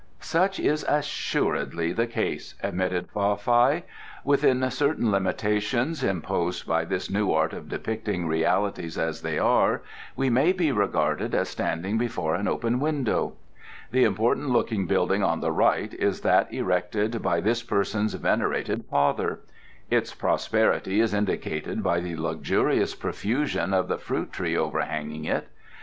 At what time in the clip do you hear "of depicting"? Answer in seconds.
7.53-8.27